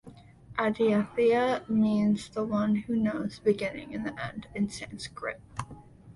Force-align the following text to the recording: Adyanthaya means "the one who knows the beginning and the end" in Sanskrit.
Adyanthaya 0.57 1.69
means 1.69 2.29
"the 2.29 2.43
one 2.43 2.73
who 2.73 2.95
knows 2.95 3.37
the 3.37 3.43
beginning 3.51 3.93
and 3.93 4.03
the 4.03 4.19
end" 4.19 4.47
in 4.55 4.67
Sanskrit. 4.67 5.39